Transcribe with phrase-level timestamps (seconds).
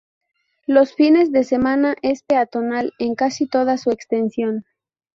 [0.65, 4.65] Los fines de semana, es peatonal en casi toda su extensión.